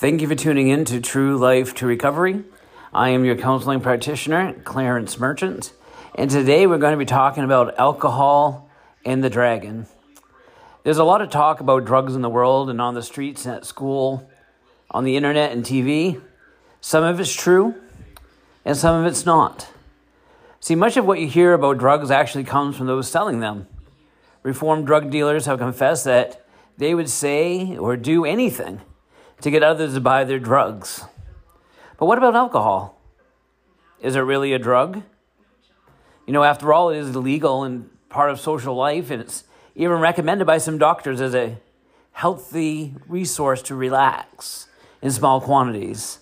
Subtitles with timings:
[0.00, 2.42] Thank you for tuning in to True Life to Recovery.
[2.90, 5.74] I am your counseling practitioner, Clarence Merchant,
[6.14, 8.70] and today we're going to be talking about alcohol
[9.04, 9.86] and the dragon.
[10.84, 13.54] There's a lot of talk about drugs in the world and on the streets and
[13.54, 14.26] at school,
[14.90, 16.18] on the internet and TV.
[16.80, 17.74] Some of it's true,
[18.64, 19.68] and some of it's not.
[20.60, 23.68] See, much of what you hear about drugs actually comes from those selling them.
[24.42, 26.42] Reformed drug dealers have confessed that
[26.78, 28.80] they would say or do anything
[29.40, 31.04] to get others to buy their drugs.
[31.98, 33.00] But what about alcohol?
[34.00, 35.02] Is it really a drug?
[36.26, 39.98] You know, after all, it is legal and part of social life, and it's even
[39.98, 41.58] recommended by some doctors as a
[42.12, 44.66] healthy resource to relax
[45.02, 46.18] in small quantities.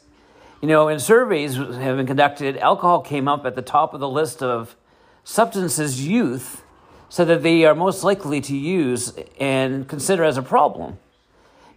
[0.60, 4.08] You know, in surveys have been conducted, alcohol came up at the top of the
[4.08, 4.76] list of
[5.24, 6.62] substances youth
[7.08, 10.98] said that they are most likely to use and consider as a problem.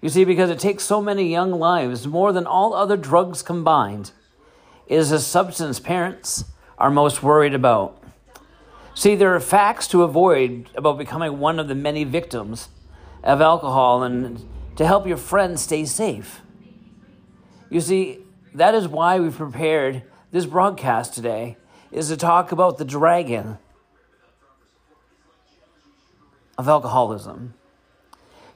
[0.01, 4.11] You see, because it takes so many young lives, more than all other drugs combined,
[4.87, 6.45] is a substance parents
[6.79, 8.03] are most worried about.
[8.95, 12.69] See, there are facts to avoid about becoming one of the many victims
[13.23, 14.43] of alcohol and
[14.75, 16.41] to help your friends stay safe.
[17.69, 18.19] You see,
[18.55, 21.57] that is why we've prepared this broadcast today
[21.91, 23.59] is to talk about the dragon
[26.57, 27.53] of alcoholism.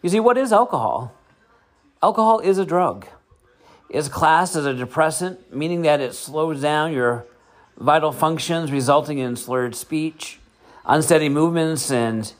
[0.02, 1.14] You see, what is alcohol?
[2.06, 3.08] Alcohol is a drug.
[3.90, 7.26] It's classed as a depressant, meaning that it slows down your
[7.80, 10.38] vital functions, resulting in slurred speech,
[10.86, 12.32] unsteady movements, and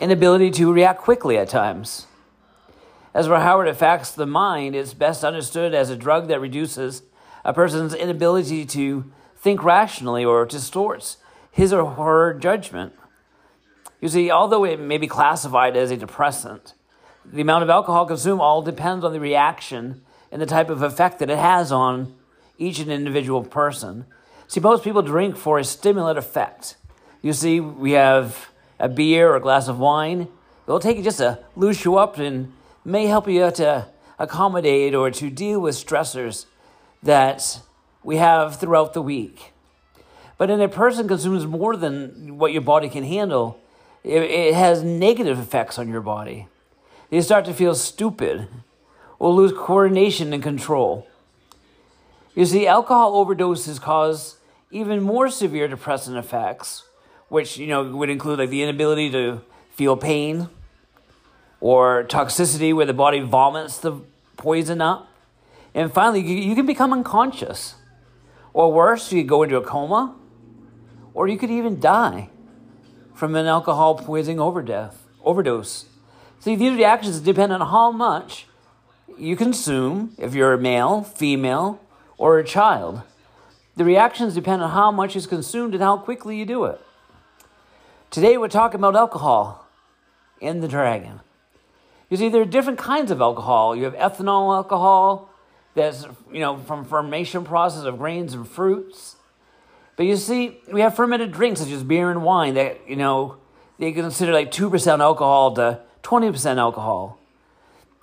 [0.00, 2.06] inability to react quickly at times.
[3.12, 7.02] As for how it affects the mind, it's best understood as a drug that reduces
[7.44, 9.04] a person's inability to
[9.36, 11.18] think rationally or distorts
[11.50, 12.94] his or her judgment.
[14.00, 16.72] You see, although it may be classified as a depressant,
[17.24, 21.18] the amount of alcohol consumed all depends on the reaction and the type of effect
[21.20, 22.14] that it has on
[22.58, 24.04] each and individual person.
[24.46, 26.76] See, most people drink for a stimulant effect.
[27.22, 28.48] You see, we have
[28.78, 30.28] a beer or a glass of wine.
[30.66, 32.52] It'll take just to loose you up and
[32.84, 33.86] may help you to
[34.18, 36.46] accommodate or to deal with stressors
[37.02, 37.60] that
[38.02, 39.52] we have throughout the week.
[40.36, 43.60] But when a person consumes more than what your body can handle,
[44.02, 46.48] it, it has negative effects on your body.
[47.14, 48.48] They start to feel stupid
[49.20, 51.06] or lose coordination and control.
[52.34, 54.38] You see, alcohol overdoses cause
[54.72, 56.82] even more severe depressant effects,
[57.28, 59.42] which you know would include like the inability to
[59.76, 60.48] feel pain
[61.60, 63.92] or toxicity where the body vomits the
[64.36, 65.06] poison up.
[65.72, 67.76] And finally, you can become unconscious.
[68.52, 70.16] Or worse, you could go into a coma,
[71.14, 72.30] or you could even die
[73.14, 75.86] from an alcohol poisoning overdose.
[76.44, 78.46] See, these reactions depend on how much
[79.16, 81.80] you consume, if you're a male, female,
[82.18, 83.00] or a child.
[83.76, 86.78] The reactions depend on how much is consumed and how quickly you do it.
[88.10, 89.66] Today we're talking about alcohol
[90.38, 91.20] in the dragon.
[92.10, 93.74] You see, there are different kinds of alcohol.
[93.74, 95.30] You have ethanol alcohol,
[95.74, 99.16] that's you know from fermentation process of grains and fruits.
[99.96, 103.38] But you see, we have fermented drinks such as beer and wine that you know
[103.78, 107.18] they consider like two percent alcohol to 20% alcohol.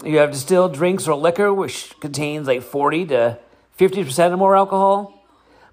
[0.03, 3.39] You have distilled drinks or liquor, which contains like 40 to
[3.77, 5.23] 50% or more alcohol.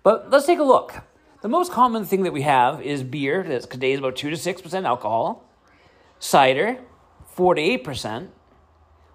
[0.02, 0.94] But let's take a look.
[1.40, 4.84] The most common thing that we have is beer that contains about 2 to 6%
[4.84, 5.44] alcohol,
[6.18, 6.78] cider,
[7.28, 8.28] 4 to 8%,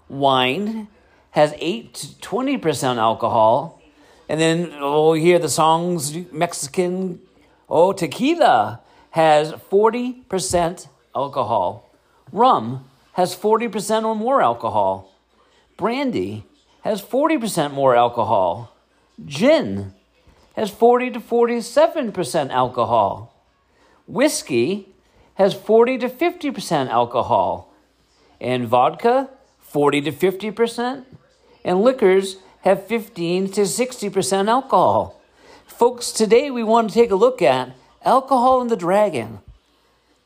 [0.10, 0.88] wine
[1.32, 3.82] has 8 to 20% alcohol,
[4.30, 7.20] and then oh, we'll hear the songs Mexican,
[7.70, 8.80] oh, tequila
[9.12, 11.92] has 40% alcohol.
[12.32, 15.12] Rum has 40% or more alcohol.
[15.78, 16.46] Brandy
[16.82, 18.76] has 40% more alcohol.
[19.26, 19.94] Gin
[20.56, 23.34] has 40 to 47% alcohol.
[24.08, 24.90] Whiskey
[25.36, 27.74] has 40 to 50% alcohol.
[28.42, 29.30] And vodka,
[29.60, 31.06] 40 to 50%.
[31.64, 35.22] And liquors have 15 to 60% alcohol.
[35.66, 39.40] Folks, today we want to take a look at alcohol and the dragon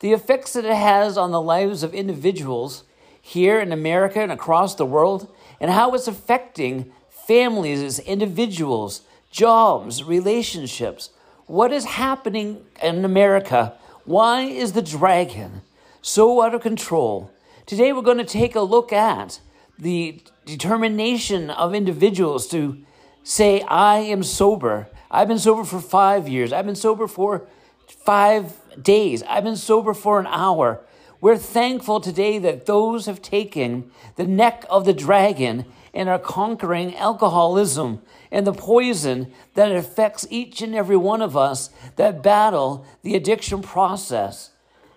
[0.00, 2.84] the effects that it has on the lives of individuals
[3.28, 5.28] here in America and across the world,
[5.60, 11.10] and how it's affecting families as individuals, jobs, relationships.
[11.46, 13.74] What is happening in America?
[14.06, 15.60] Why is the dragon
[16.00, 17.30] so out of control?
[17.66, 19.40] Today, we're going to take a look at
[19.78, 22.78] the determination of individuals to
[23.22, 24.88] say, I am sober.
[25.10, 26.50] I've been sober for five years.
[26.50, 27.46] I've been sober for
[27.86, 29.22] five days.
[29.24, 30.80] I've been sober for an hour.
[31.20, 36.94] We're thankful today that those have taken the neck of the dragon and are conquering
[36.96, 43.16] alcoholism and the poison that affects each and every one of us that battle the
[43.16, 44.50] addiction process.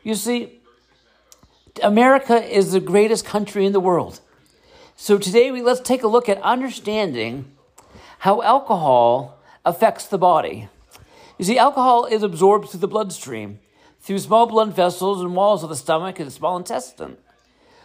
[0.04, 0.60] You see,
[1.82, 4.20] America is the greatest country in the world.
[4.96, 7.46] So today we let's take a look at understanding
[8.20, 10.70] how alcohol affects the body.
[11.40, 13.60] You see, alcohol is absorbed through the bloodstream,
[14.02, 17.18] through small blood vessels and walls of the stomach and small intestine.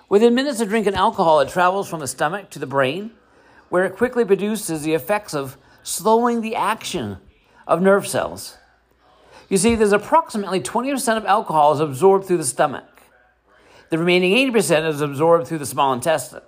[0.09, 3.11] Within minutes of drinking alcohol, it travels from the stomach to the brain,
[3.69, 7.19] where it quickly produces the effects of slowing the action
[7.67, 8.57] of nerve cells.
[9.49, 13.03] You see, there's approximately 20% of alcohol is absorbed through the stomach.
[13.91, 16.43] The remaining 80% is absorbed through the small intestine.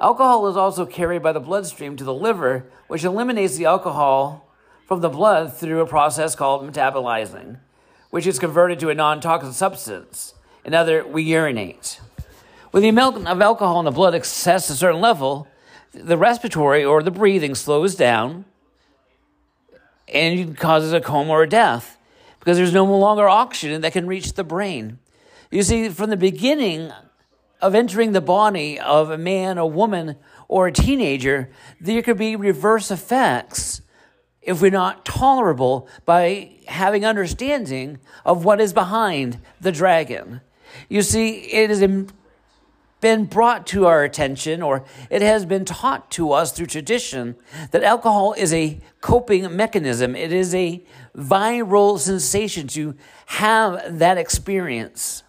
[0.00, 4.48] Alcohol is also carried by the bloodstream to the liver, which eliminates the alcohol
[4.86, 7.58] from the blood through a process called metabolizing,
[8.14, 10.34] which is converted to a non toxic substance.
[10.64, 12.00] In other, we urinate.
[12.70, 15.48] When the amount of alcohol in the blood exceeds a certain level,
[15.92, 18.44] the respiratory or the breathing slows down
[20.06, 21.98] and causes a coma or a death
[22.38, 25.00] because there's no longer oxygen that can reach the brain.
[25.50, 26.92] You see, from the beginning
[27.60, 30.14] of entering the body of a man, a woman,
[30.46, 31.50] or a teenager,
[31.80, 33.80] there could be reverse effects
[34.44, 40.40] if we're not tolerable by having understanding of what is behind the dragon.
[40.88, 41.80] You see, it has
[43.00, 47.36] been brought to our attention or it has been taught to us through tradition
[47.70, 50.16] that alcohol is a coping mechanism.
[50.16, 50.82] It is a
[51.16, 52.94] viral sensation to
[53.26, 55.22] have that experience.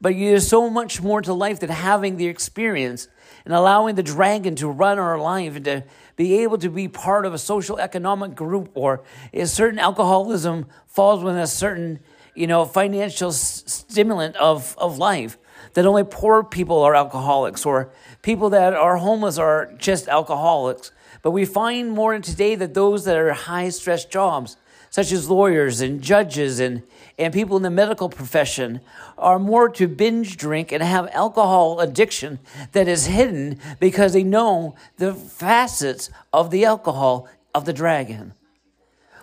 [0.00, 3.08] But there's so much more to life than having the experience
[3.44, 5.84] and allowing the dragon to run our life and to
[6.16, 9.02] be able to be part of a social economic group or
[9.32, 12.00] a certain alcoholism falls within a certain
[12.34, 15.38] you know financial stimulant of, of life
[15.74, 17.90] that only poor people are alcoholics or
[18.22, 20.92] people that are homeless are just alcoholics.
[21.22, 24.56] But we find more today that those that are high stress jobs,
[24.90, 26.82] such as lawyers and judges and,
[27.18, 28.80] and people in the medical profession,
[29.16, 32.38] are more to binge drink and have alcohol addiction
[32.72, 38.32] that is hidden because they know the facets of the alcohol of the dragon.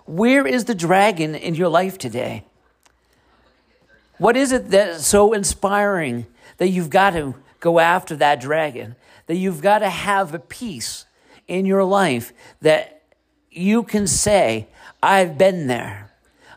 [0.06, 2.46] Where is the dragon in your life today?
[4.18, 6.28] What is it that's so inspiring
[6.58, 8.96] that you've got to go after that dragon,
[9.26, 11.06] that you've got to have a peace
[11.48, 13.02] in your life that
[13.50, 14.68] you can say,
[15.02, 16.11] I've been there.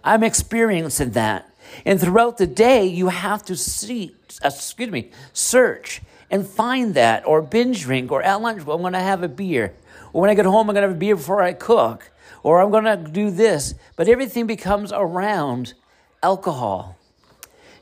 [0.04, 1.50] I'm experiencing that.
[1.84, 4.14] And throughout the day, you have to see,
[4.44, 8.92] uh, excuse me, search and find that, or binge drink, or at lunch, I'm going
[8.92, 9.74] to have a beer.
[10.12, 12.10] Or when I get home, I'm going to have a beer before I cook.
[12.42, 13.74] Or I'm going to do this.
[13.96, 15.74] But everything becomes around
[16.22, 16.98] alcohol.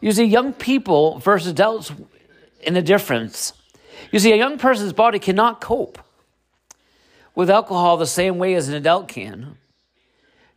[0.00, 1.92] You see, young people versus adults
[2.62, 3.52] in the difference.
[4.10, 5.98] You see, a young person's body cannot cope
[7.34, 9.56] with alcohol the same way as an adult can.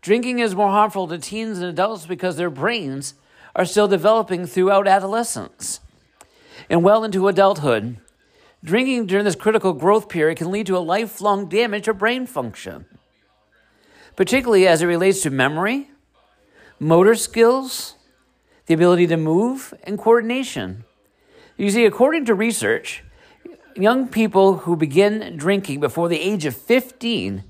[0.05, 3.15] Drinking is more harmful to teens and adults because their brains
[3.55, 5.79] are still developing throughout adolescence
[6.69, 7.97] and well into adulthood.
[8.63, 12.85] Drinking during this critical growth period can lead to a lifelong damage to brain function,
[14.15, 15.89] particularly as it relates to memory,
[16.79, 17.95] motor skills,
[18.67, 20.83] the ability to move, and coordination.
[21.57, 23.03] You see, according to research,
[23.75, 27.43] young people who begin drinking before the age of 15,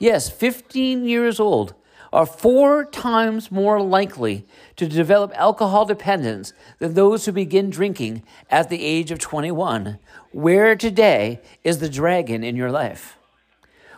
[0.00, 1.74] yes, 15 years old,
[2.12, 8.68] are four times more likely to develop alcohol dependence than those who begin drinking at
[8.68, 9.98] the age of 21.
[10.32, 13.16] Where today is the dragon in your life?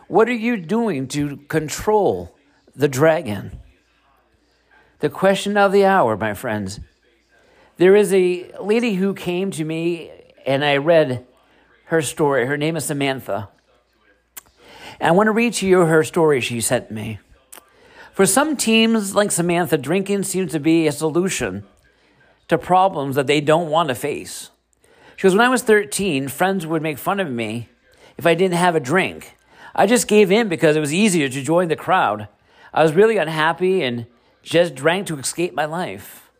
[0.07, 2.35] What are you doing to control
[2.75, 3.59] the dragon?
[4.99, 6.79] The question of the hour, my friends.
[7.77, 10.11] There is a lady who came to me,
[10.45, 11.25] and I read
[11.85, 12.45] her story.
[12.45, 13.49] Her name is Samantha.
[14.99, 17.19] And I want to read to you her story she sent me.
[18.15, 21.65] For some teams like Samantha, drinking seems to be a solution
[22.47, 24.51] to problems that they don't want to face.
[25.17, 27.67] She goes, When I was 13, friends would make fun of me
[28.17, 29.35] if I didn't have a drink.
[29.75, 32.29] I just gave in because it was easier to join the crowd.
[32.73, 34.05] I was really unhappy and
[34.41, 36.31] just drank to escape my life.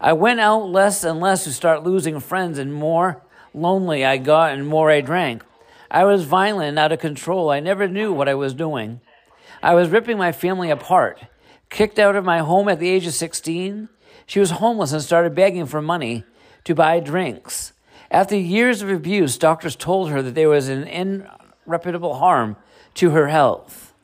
[0.00, 4.54] I went out less and less to start losing friends, and more lonely I got
[4.54, 5.44] and more I drank.
[5.90, 7.50] I was violent and out of control.
[7.50, 9.02] I never knew what I was doing.
[9.62, 11.20] I was ripping my family apart.
[11.70, 13.88] Kicked out of my home at the age of 16,
[14.26, 16.24] she was homeless and started begging for money
[16.64, 17.72] to buy drinks.
[18.10, 20.86] After years of abuse, doctors told her that there was an
[21.66, 22.56] irreparable harm
[22.94, 23.94] to her health.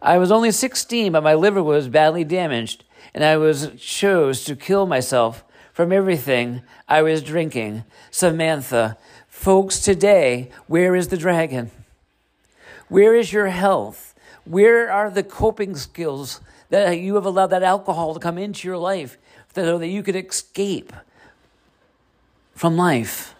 [0.00, 4.54] I was only 16, but my liver was badly damaged, and I was chose to
[4.54, 5.42] kill myself
[5.72, 7.82] from everything I was drinking.
[8.10, 8.96] Samantha,
[9.36, 11.70] Folks, today, where is the dragon?
[12.88, 14.05] Where is your health?
[14.46, 18.78] Where are the coping skills that you have allowed that alcohol to come into your
[18.78, 19.18] life
[19.54, 20.92] so that you could escape
[22.54, 23.34] from life?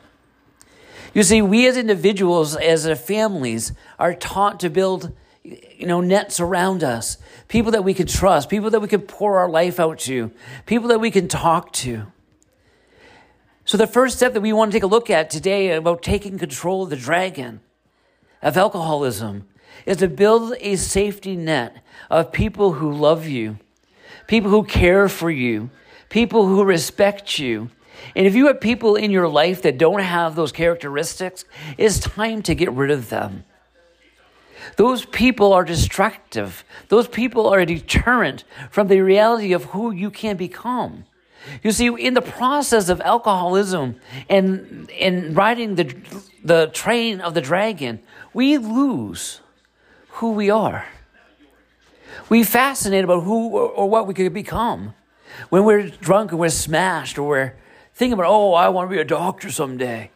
[1.14, 5.12] You see, we as individuals, as families, are taught to build
[5.44, 9.38] you know, nets around us, people that we can trust, people that we can pour
[9.38, 10.32] our life out to,
[10.66, 12.06] people that we can talk to.
[13.64, 16.38] So, the first step that we want to take a look at today about taking
[16.38, 17.60] control of the dragon
[18.42, 19.46] of alcoholism
[19.84, 21.76] is to build a safety net
[22.10, 23.58] of people who love you,
[24.26, 25.70] people who care for you,
[26.08, 27.70] people who respect you.
[28.14, 31.44] And if you have people in your life that don't have those characteristics,
[31.78, 33.44] it's time to get rid of them.
[34.76, 36.64] Those people are destructive.
[36.88, 41.04] Those people are a deterrent from the reality of who you can become.
[41.62, 45.94] You see, in the process of alcoholism and in riding the,
[46.42, 48.00] the train of the dragon,
[48.34, 49.40] we lose
[50.16, 50.86] who we are.
[52.28, 54.94] We fascinate about who or, what we could become.
[55.50, 57.56] When we're drunk and we're smashed or we're
[57.94, 60.10] thinking about, oh, I want to be a doctor someday.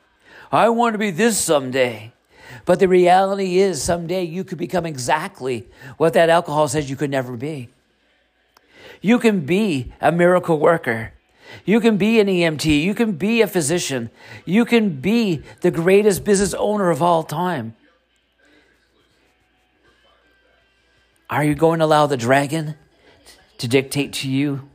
[0.51, 2.13] I want to be this someday.
[2.65, 7.11] But the reality is, someday you could become exactly what that alcohol says you could
[7.11, 7.69] never be.
[9.03, 11.13] You can be a miracle worker.
[11.65, 12.83] You can be an EMT.
[12.83, 14.11] You can be a physician.
[14.47, 17.75] You can be the greatest business owner of all time.
[21.31, 22.75] Are you going to allow the dragon
[23.59, 24.69] to dictate to you?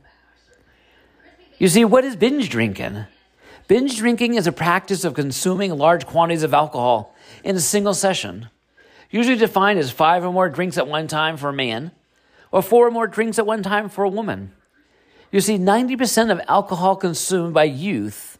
[1.58, 3.04] You see, what is binge drinking?
[3.68, 8.48] Binge drinking is a practice of consuming large quantities of alcohol in a single session,
[9.10, 11.90] usually defined as five or more drinks at one time for a man,
[12.50, 14.52] or four or more drinks at one time for a woman.
[15.30, 18.38] You see, 90% of alcohol consumed by youth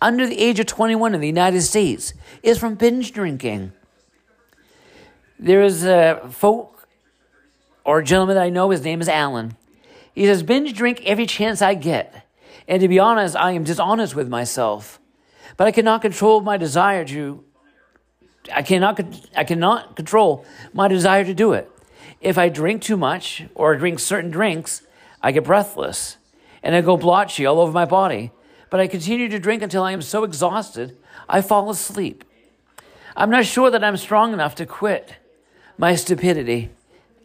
[0.00, 3.72] under the age of 21 in the United States is from binge drinking.
[5.40, 6.77] There is a folk
[7.88, 9.56] or a gentleman that I know, his name is Alan.
[10.14, 12.26] He says, binge drink every chance I get.
[12.68, 15.00] And to be honest, I am dishonest with myself.
[15.56, 17.42] But I cannot control my desire to,
[18.54, 19.00] I cannot,
[19.34, 21.72] I cannot control my desire to do it.
[22.20, 24.82] If I drink too much or drink certain drinks,
[25.22, 26.18] I get breathless
[26.62, 28.32] and I go blotchy all over my body.
[28.68, 32.22] But I continue to drink until I am so exhausted, I fall asleep.
[33.16, 35.14] I'm not sure that I'm strong enough to quit
[35.78, 36.68] my stupidity.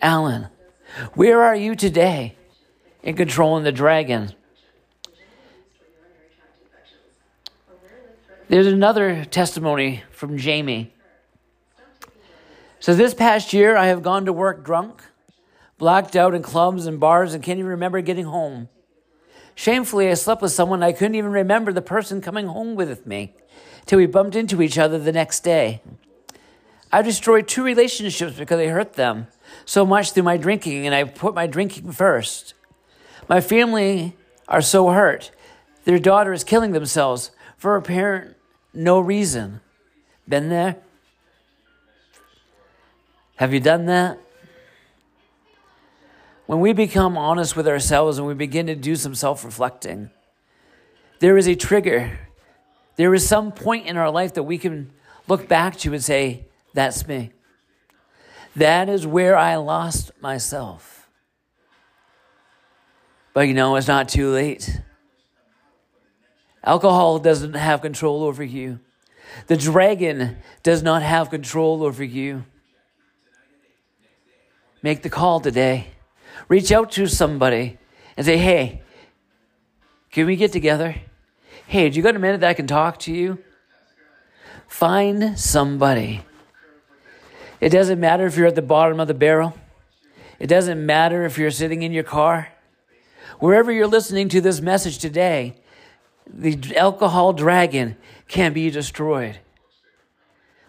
[0.04, 0.50] Alan,
[1.14, 2.36] where are you today
[3.02, 4.34] in controlling the dragon?
[8.50, 10.94] There's another testimony from Jamie.
[12.82, 15.02] So this past year, I have gone to work drunk,
[15.78, 18.68] blacked out in clubs and bars, and can't even remember getting home.
[19.56, 23.34] Shamefully, I slept with someone I couldn't even remember the person coming home with me
[23.86, 25.82] till we bumped into each other the next day.
[26.92, 29.28] I destroyed two relationships because I hurt them
[29.66, 32.54] so much through my drinking, and I put my drinking first.
[33.28, 34.16] My family
[34.48, 35.32] are so hurt.
[35.86, 38.36] Their daughter is killing themselves for apparent
[38.74, 39.62] no reason.
[40.28, 40.78] Been there?
[43.36, 44.20] Have you done that?
[46.46, 50.12] When we become honest with ourselves and we begin to do some self reflecting,
[51.20, 52.20] there is a trigger.
[52.96, 54.92] There is some point in our life that we can
[55.28, 57.32] look back to and say, That's me.
[58.56, 61.10] That is where I lost myself.
[63.34, 64.82] But you know, it's not too late.
[66.64, 68.80] Alcohol doesn't have control over you.
[69.48, 72.46] The dragon does not have control over you.
[74.82, 75.88] Make the call today.
[76.48, 77.78] Reach out to somebody
[78.16, 78.82] and say, hey,
[80.12, 80.96] can we get together?
[81.66, 83.40] Hey, do you got a minute that I can talk to you?
[84.68, 86.22] Find somebody.
[87.64, 89.54] It doesn't matter if you're at the bottom of the barrel.
[90.38, 92.50] It doesn't matter if you're sitting in your car.
[93.40, 95.56] Wherever you're listening to this message today,
[96.28, 97.96] the alcohol dragon
[98.28, 99.40] can be destroyed.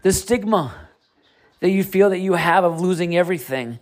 [0.02, 0.88] The stigma
[1.58, 3.80] that you feel that you have of losing everything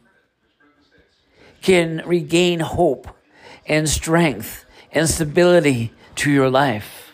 [1.60, 3.08] can regain hope
[3.66, 7.12] and strength and stability to your life.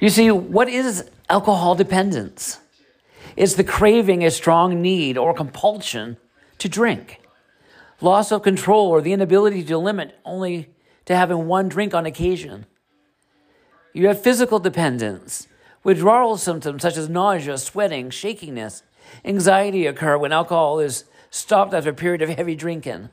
[0.00, 2.60] You see, what is alcohol dependence?
[3.36, 6.16] It's the craving, a strong need, or compulsion
[6.58, 7.20] to drink.
[8.00, 10.70] Loss of control or the inability to limit only
[11.04, 12.66] to having one drink on occasion.
[13.92, 15.48] You have physical dependence.
[15.84, 18.82] Withdrawal symptoms such as nausea, sweating, shakiness,
[19.24, 23.10] anxiety occur when alcohol is stopped after a period of heavy drinking.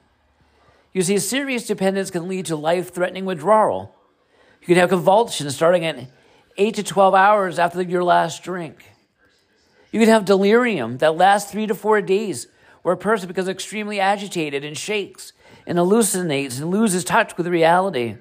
[0.93, 3.95] You see, serious dependence can lead to life threatening withdrawal.
[4.61, 6.07] You can have convulsions starting at
[6.57, 8.92] 8 to 12 hours after your last drink.
[9.93, 12.47] You can have delirium that lasts three to four days,
[12.81, 15.33] where a person becomes extremely agitated and shakes
[15.67, 18.17] and hallucinates and loses touch with reality.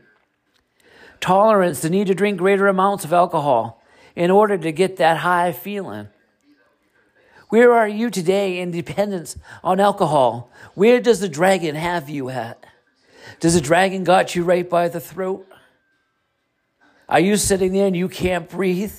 [1.19, 3.83] Tolerance, the need to drink greater amounts of alcohol
[4.15, 6.09] in order to get that high feeling.
[7.49, 10.51] Where are you today in dependence on alcohol?
[10.75, 12.65] Where does the dragon have you at?
[13.41, 15.47] Does the dragon got you right by the throat?
[17.09, 18.95] Are you sitting there and you can't breathe?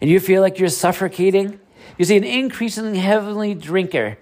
[0.00, 1.60] And you feel like you're suffocating?
[1.98, 4.18] You see, an increasingly heavily drinker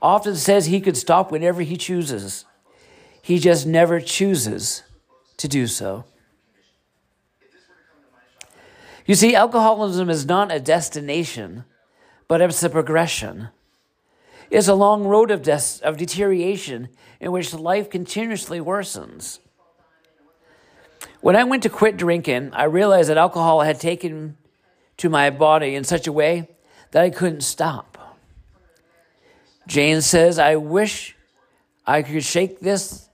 [0.00, 2.44] often says he could stop whenever he chooses.
[3.22, 4.82] He just never chooses
[5.36, 6.04] to do so.
[9.06, 11.64] You see, alcoholism is not a destination,
[12.28, 13.48] but it's a progression.
[14.50, 16.88] It's a long road of, des- of deterioration
[17.20, 19.38] in which life continuously worsens.
[21.20, 24.36] When I went to quit drinking, I realized that alcohol had taken
[24.98, 26.48] to my body in such a way
[26.92, 28.18] that I couldn't stop.
[29.66, 31.16] Jane says, I wish
[31.86, 33.08] I could shake this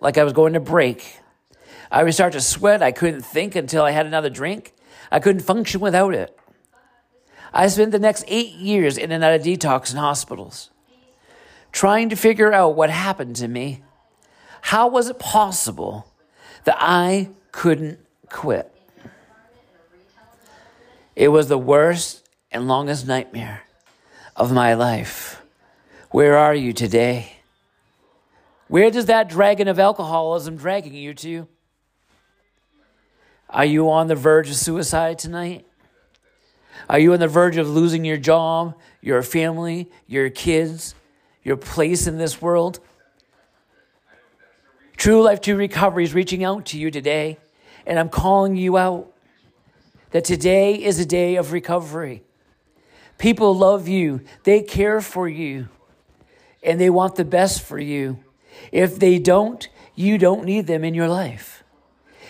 [0.00, 1.18] like I was going to break.
[1.90, 2.82] I would start to sweat.
[2.82, 4.74] I couldn't think until I had another drink.
[5.10, 6.36] I couldn't function without it.
[7.52, 10.70] I spent the next eight years in and out of detox and hospitals,
[11.72, 13.82] trying to figure out what happened to me.
[14.60, 16.12] How was it possible
[16.64, 18.70] that I couldn't quit?
[21.14, 23.62] It was the worst and longest nightmare
[24.34, 25.42] of my life.
[26.10, 27.32] Where are you today?
[28.68, 31.48] Where does that dragon of alcoholism dragging you to?
[33.48, 35.66] Are you on the verge of suicide tonight?
[36.88, 40.94] Are you on the verge of losing your job, your family, your kids,
[41.42, 42.80] your place in this world?
[44.96, 47.38] True Life 2 Recovery is reaching out to you today,
[47.86, 49.12] and I'm calling you out
[50.10, 52.25] that today is a day of recovery.
[53.18, 55.68] People love you, they care for you,
[56.62, 58.18] and they want the best for you.
[58.72, 61.64] If they don't, you don't need them in your life.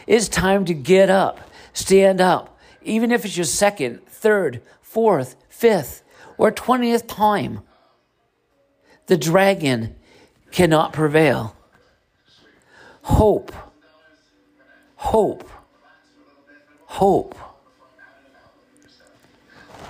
[0.06, 6.02] It's time to get up, stand up, even if it's your second, third, fourth, fifth,
[6.38, 7.62] or twentieth time.
[9.06, 9.96] The dragon
[10.52, 11.56] cannot prevail.
[13.02, 13.52] Hope,
[14.96, 15.48] hope,
[16.84, 17.34] hope.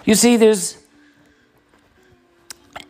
[0.05, 0.79] You see, there's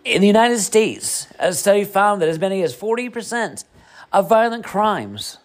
[0.06, 3.64] in the United States, a study found that as many as 40%
[4.12, 5.38] of violent crimes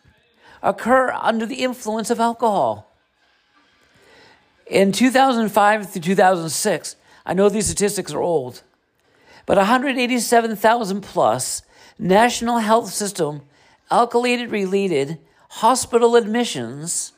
[0.61, 2.87] occur under the influence of alcohol.
[4.67, 6.95] In 2005 through 2006,
[7.25, 8.61] I know these statistics are old,
[9.47, 11.63] but 187,000 plus
[11.97, 13.41] national health system
[13.89, 15.17] alcohol related
[15.49, 17.13] hospital admissions,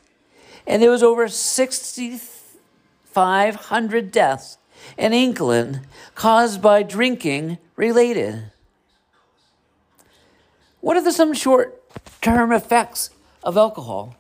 [0.66, 4.58] and there was over 6,500 deaths
[4.98, 5.82] in England
[6.16, 8.52] caused by drinking related.
[10.82, 11.82] What are the some short
[12.22, 13.10] term effects
[13.44, 14.16] of alcohol?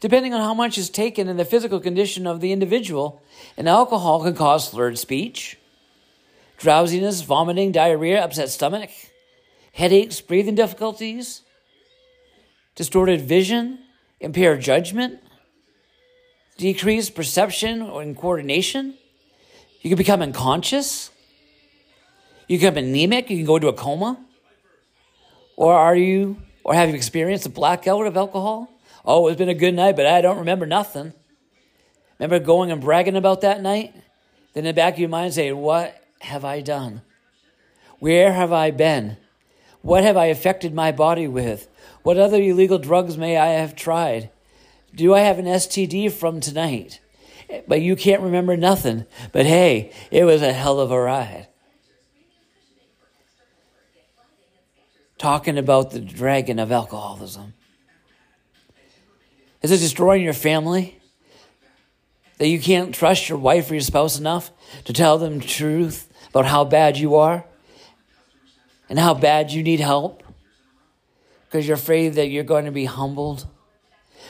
[0.00, 3.22] Depending on how much is taken and the physical condition of the individual,
[3.56, 5.56] an alcohol can cause slurred speech,
[6.58, 8.90] drowsiness, vomiting, diarrhea, upset stomach,
[9.72, 11.42] headaches, breathing difficulties,
[12.74, 13.78] distorted vision,
[14.20, 15.20] impaired judgment,
[16.56, 18.94] decreased perception and coordination.
[19.84, 21.10] You can become unconscious.
[22.48, 23.28] You can become anemic.
[23.28, 24.18] You can go into a coma.
[25.56, 28.70] Or are you, or have you experienced a blackout of alcohol?
[29.04, 31.12] Oh, it's been a good night, but I don't remember nothing.
[32.18, 33.92] Remember going and bragging about that night?
[34.54, 37.02] Then in the back of your mind saying, What have I done?
[37.98, 39.18] Where have I been?
[39.82, 41.68] What have I affected my body with?
[42.02, 44.30] What other illegal drugs may I have tried?
[44.94, 47.00] Do I have an STD from tonight?
[47.66, 49.06] But you can't remember nothing.
[49.32, 51.48] But hey, it was a hell of a ride.
[55.18, 57.54] Talking about the dragon of alcoholism.
[59.62, 61.00] Is it destroying your family?
[62.38, 64.50] That you can't trust your wife or your spouse enough
[64.84, 67.46] to tell them the truth about how bad you are
[68.88, 70.22] and how bad you need help?
[71.46, 73.46] Because you're afraid that you're going to be humbled,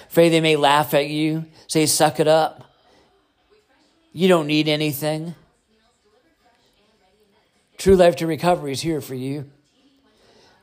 [0.08, 2.63] afraid they may laugh at you, say, suck it up.
[4.16, 5.34] You don't need anything.
[7.76, 9.50] True Life to Recovery is here for you.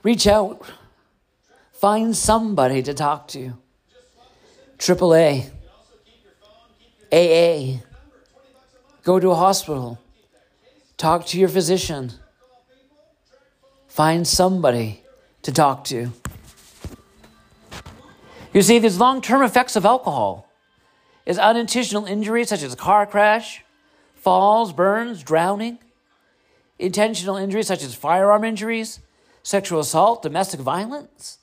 [0.03, 0.61] Reach out,
[1.73, 3.57] find somebody to talk to.
[4.77, 5.49] AAA,
[7.11, 7.81] AA,
[9.03, 9.99] go to a hospital,
[10.95, 12.13] talk to your physician,
[13.89, 15.03] find somebody
[15.41, 16.13] to talk to.
[18.53, 20.50] You see, there's long term effects of alcohol.
[21.25, 23.63] Is unintentional injury such as a car crash,
[24.15, 25.79] falls, burns, drowning,
[26.79, 28.99] intentional injuries such as firearm injuries,
[29.43, 31.39] sexual assault, domestic violence,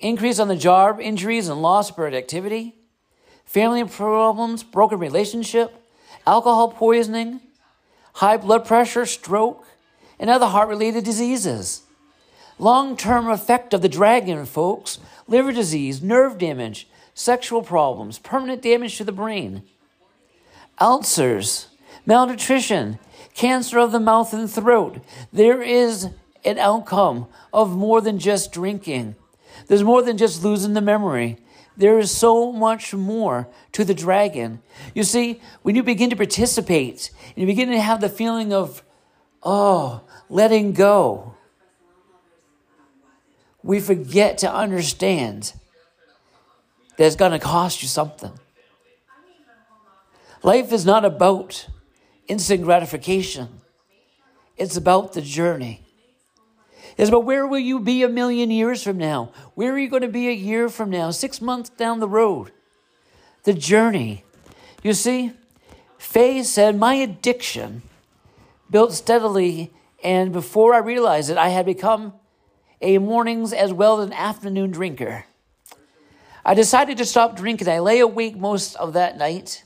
[0.00, 2.74] increase on the job injuries and loss of productivity,
[3.44, 5.74] family problems, broken relationship,
[6.26, 7.40] alcohol poisoning,
[8.14, 9.64] high blood pressure, stroke,
[10.18, 11.82] and other heart related diseases.
[12.58, 14.98] Long term effect of the dragon, folks.
[15.28, 19.62] Liver disease, nerve damage, sexual problems, permanent damage to the brain,
[20.78, 21.68] ulcers,
[22.04, 22.98] malnutrition,
[23.34, 24.98] cancer of the mouth and throat.
[25.32, 26.10] There is
[26.44, 29.16] an outcome of more than just drinking.
[29.66, 31.38] There's more than just losing the memory.
[31.74, 34.60] There is so much more to the dragon.
[34.94, 38.82] You see, when you begin to participate and you begin to have the feeling of,
[39.42, 41.34] oh, letting go,
[43.62, 45.54] we forget to understand
[46.96, 48.32] that it's going to cost you something.
[50.42, 51.66] Life is not about
[52.28, 53.60] instant gratification,
[54.56, 55.82] it's about the journey.
[56.96, 59.30] It's about where will you be a million years from now?
[59.54, 61.10] Where are you going to be a year from now?
[61.10, 62.52] Six months down the road?
[63.42, 64.24] The journey.
[64.82, 65.32] You see,
[65.98, 67.82] Faye said, My addiction
[68.70, 72.14] built steadily, and before I realized it, I had become
[72.80, 75.26] a mornings as well as an afternoon drinker.
[76.46, 77.68] I decided to stop drinking.
[77.68, 79.64] I lay awake most of that night,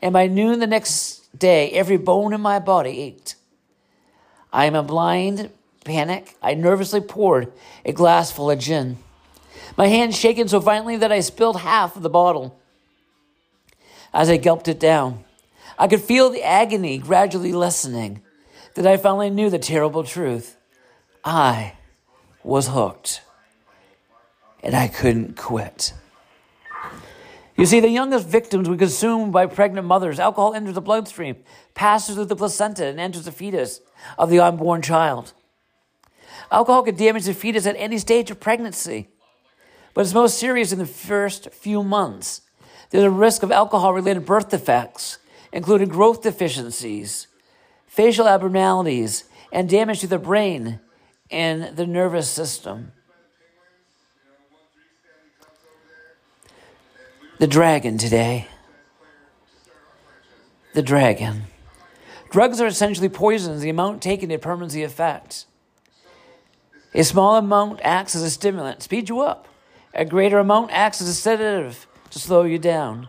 [0.00, 3.34] and by noon the next day, every bone in my body ached.
[4.52, 5.50] I am a blind
[5.84, 6.36] panic.
[6.40, 7.52] I nervously poured
[7.84, 8.98] a glass full of gin.
[9.76, 12.56] My hand shaking so violently that I spilled half of the bottle.
[14.14, 15.24] As I gulped it down,
[15.76, 18.22] I could feel the agony gradually lessening.
[18.74, 20.56] That I finally knew the terrible truth.
[21.24, 21.74] I
[22.44, 23.22] was hooked.
[24.62, 25.92] And I couldn't quit.
[27.56, 30.18] You see, the youngest victims were consumed by pregnant mothers.
[30.18, 31.36] Alcohol enters the bloodstream,
[31.74, 33.80] passes through the placenta, and enters the fetus
[34.18, 35.34] of the unborn child.
[36.50, 39.08] Alcohol can damage the fetus at any stage of pregnancy,
[39.94, 42.42] but it's most serious in the first few months.
[42.90, 45.18] There's a risk of alcohol related birth defects,
[45.52, 47.26] including growth deficiencies,
[47.86, 50.80] facial abnormalities, and damage to the brain
[51.30, 52.92] and the nervous system.
[57.42, 58.46] The dragon today.
[60.74, 61.46] The dragon.
[62.30, 63.62] Drugs are essentially poisons.
[63.62, 65.46] The amount taken determines the effect.
[66.94, 69.48] A small amount acts as a stimulant, speeds you up.
[69.92, 73.08] A greater amount acts as a sedative to slow you down.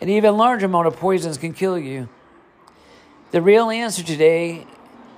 [0.00, 2.08] An even larger amount of poisons can kill you.
[3.30, 4.66] The real answer today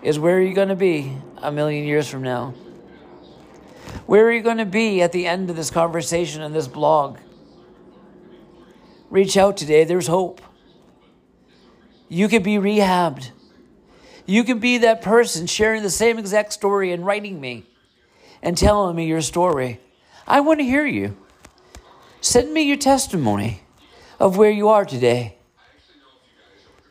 [0.02, 2.52] is where are you going to be a million years from now?
[4.04, 7.20] Where are you going to be at the end of this conversation and this blog?
[9.10, 9.84] Reach out today.
[9.84, 10.40] There's hope.
[12.08, 13.30] You can be rehabbed.
[14.26, 17.64] You can be that person sharing the same exact story and writing me
[18.42, 19.80] and telling me your story.
[20.26, 21.16] I want to hear you.
[22.20, 23.62] Send me your testimony
[24.18, 25.36] of where you are today.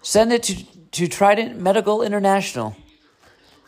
[0.01, 2.75] Send it to, to Trident Medical International.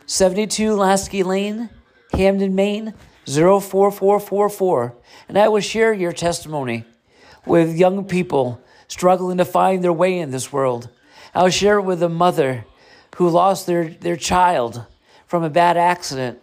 [0.06, 1.70] 72 Lasky Lane,
[2.14, 2.94] Hampden, Maine,
[3.26, 4.96] 04444.
[5.28, 6.86] And I will share your testimony
[7.48, 10.90] with young people struggling to find their way in this world.
[11.34, 12.66] I'll share it with a mother
[13.16, 14.86] who lost their, their child
[15.26, 16.40] from a bad accident.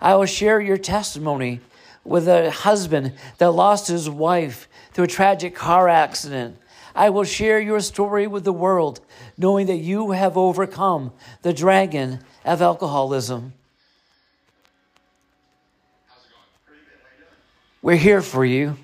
[0.00, 1.60] I will share your testimony
[2.04, 6.56] with a husband that lost his wife through a tragic car accident.
[6.94, 9.00] I will share your story with the world,
[9.38, 11.12] knowing that you have overcome
[11.42, 13.54] the dragon of alcoholism.
[17.80, 18.76] We're here for you.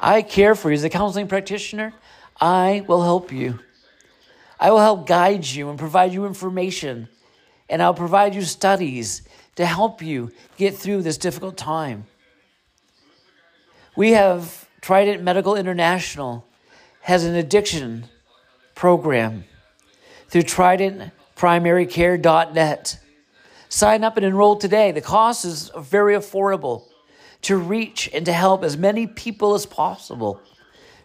[0.00, 0.74] I care for you.
[0.74, 1.92] As a counseling practitioner,
[2.40, 3.58] I will help you.
[4.60, 7.08] I will help guide you and provide you information,
[7.68, 9.22] and I'll provide you studies
[9.56, 12.06] to help you get through this difficult time.
[13.96, 16.44] We have Trident Medical International
[17.02, 18.04] has an addiction
[18.74, 19.44] program
[20.28, 22.98] through Trident primarycare.net.
[23.68, 24.92] Sign up and enroll today.
[24.92, 26.87] The cost is very affordable
[27.42, 30.40] to reach and to help as many people as possible.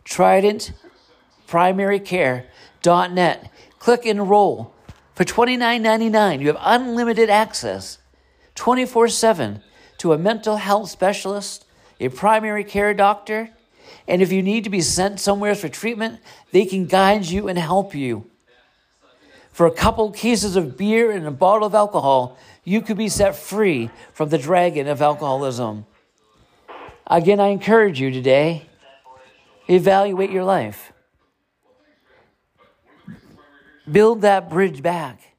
[0.04, 0.74] Trident
[1.48, 3.52] primarycare.net.
[3.80, 4.74] Click enroll.
[5.16, 8.00] For $29.99, you have unlimited access
[8.56, 9.62] 24 7
[10.00, 11.66] to a mental health specialist,
[12.00, 13.50] a primary care doctor,
[14.08, 16.20] and if you need to be sent somewhere for treatment,
[16.52, 18.26] they can guide you and help you
[19.54, 23.36] for a couple cases of beer and a bottle of alcohol, you could be set
[23.36, 25.86] free from the dragon of alcoholism.
[27.08, 28.68] Again, I encourage you today
[29.68, 30.92] Evaluate your life.
[33.90, 35.36] Build that bridge back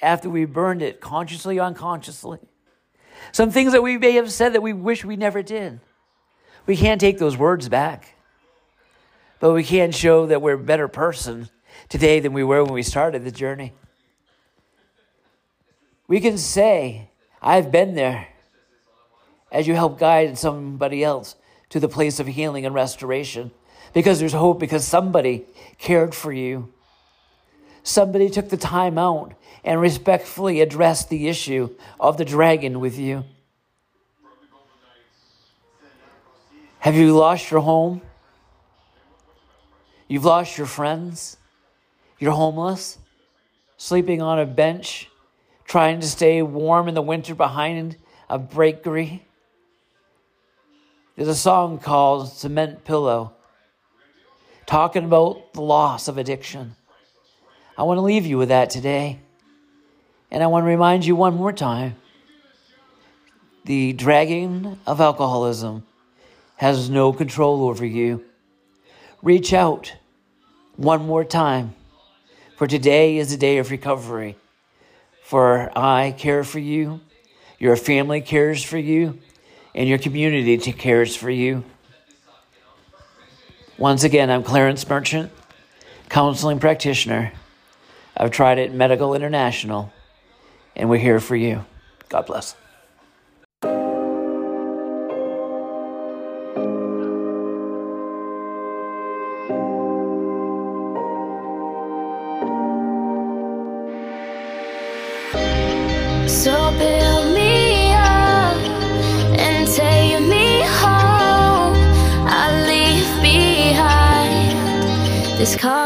[0.00, 2.38] after we burned it, consciously or unconsciously.
[3.32, 5.80] Some things that we may have said that we wish we never did.
[6.66, 8.14] We can't take those words back.
[9.40, 11.48] But we can show that we're a better person
[11.88, 13.72] today than we were when we started the journey.
[16.08, 18.28] We can say, I've been there
[19.50, 21.34] as you help guide somebody else
[21.70, 23.50] to the place of healing and restoration
[23.92, 25.44] because there's hope because somebody
[25.78, 26.72] cared for you.
[27.82, 29.34] Somebody took the time out
[29.64, 33.24] and respectfully addressed the issue of the dragon with you.
[36.80, 38.02] Have you lost your home?
[40.06, 41.36] You've lost your friends?
[42.18, 42.98] You're homeless?
[43.76, 45.08] Sleeping on a bench?
[45.64, 47.96] Trying to stay warm in the winter behind
[48.30, 49.27] a bakery?
[51.18, 53.32] There's a song called Cement Pillow
[54.66, 56.76] talking about the loss of addiction.
[57.76, 59.18] I want to leave you with that today.
[60.30, 61.96] And I want to remind you one more time
[63.64, 65.84] the dragging of alcoholism
[66.54, 68.24] has no control over you.
[69.20, 69.94] Reach out
[70.76, 71.74] one more time,
[72.56, 74.36] for today is a day of recovery.
[75.24, 77.00] For I care for you,
[77.58, 79.18] your family cares for you,
[79.78, 81.62] and your community to cares for you.
[83.78, 85.30] Once again, I'm Clarence Merchant,
[86.08, 87.32] counseling practitioner.
[88.16, 89.92] I've Trident Medical International,
[90.74, 91.64] and we're here for you.
[92.08, 92.56] God bless.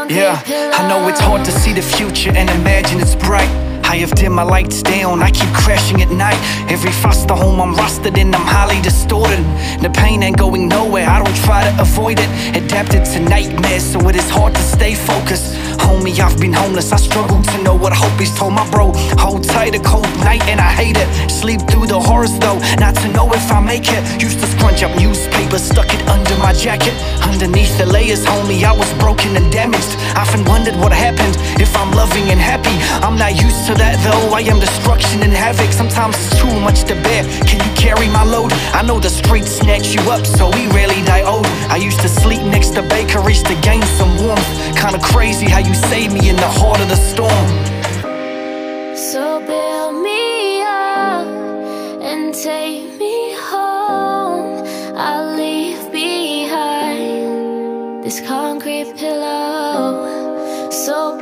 [0.09, 0.41] Yeah,
[0.73, 3.72] I know it's hard to see the future and imagine it's bright.
[3.93, 6.41] I have dimmed my lights down, I keep crashing at night.
[6.67, 9.45] Every foster home I'm rusted in, I'm highly distorted.
[9.83, 12.57] The pain ain't going nowhere, I don't try to avoid it.
[12.57, 15.53] Adapted to nightmares, so it is hard to stay focused.
[15.77, 18.33] Homie, I've been homeless, I struggle to know what hope is.
[18.33, 21.07] Told my bro, hold tight, a cold night, and I hate it.
[21.29, 24.01] Sleep through the horrors though, not to know if I make it.
[24.19, 26.95] Used to scrunch up newspapers, stuck it under my jacket.
[27.21, 29.93] Underneath the layers, homie, I was broken and damaged.
[30.17, 32.73] Often wondered what happened, if I'm loving and happy.
[33.05, 35.71] I'm not used to that though, I am destruction and havoc.
[35.73, 37.23] Sometimes it's too much to bear.
[37.49, 38.51] Can you carry my load?
[38.79, 41.45] I know the streets snatch you up, so we rarely die old.
[41.75, 44.49] I used to sleep next to bakeries to gain some warmth.
[44.81, 47.47] Kinda crazy how you saved me in the heart of the storm.
[49.11, 51.27] So build me up
[52.11, 53.15] and take me
[53.51, 54.63] home.
[54.95, 60.13] I'll leave behind this concrete pillow.
[60.85, 61.17] So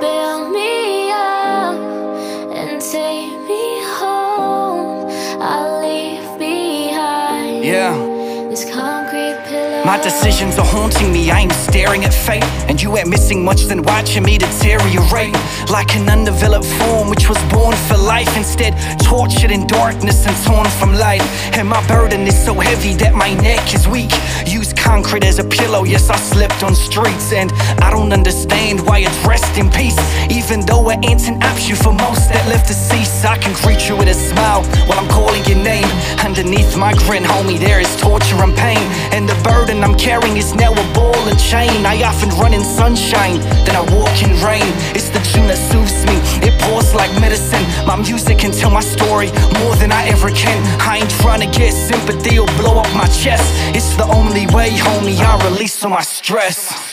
[9.92, 12.46] My decisions are haunting me, I am staring at fate.
[12.70, 15.36] And you ain't missing much than watching me deteriorate.
[15.70, 18.38] Like an undeveloped form which was born for life.
[18.38, 21.22] Instead tortured in darkness and torn from light.
[21.58, 24.14] And my burden is so heavy that my neck is weak.
[24.48, 27.34] Use concrete as a pillow, yes I slept on streets.
[27.34, 27.52] And
[27.84, 30.00] I don't understand why it's rest in peace.
[30.32, 33.98] Even though it ain't an option for most that live deceased I can greet you
[33.98, 35.90] with a smile while I'm calling your name.
[36.24, 38.80] Underneath my grin, homie, there is torture and pain.
[39.12, 41.86] And the burden I'm carrying is now a ball and chain.
[41.86, 44.70] I often run in sunshine, then I walk in rain.
[44.96, 46.18] It's the tune that soothes me,
[46.48, 47.64] it pours like medicine.
[47.86, 50.58] My music can tell my story more than I ever can.
[50.82, 53.48] I ain't trying to get sympathy or blow up my chest.
[53.76, 56.92] It's the only way, homie, I release all my stress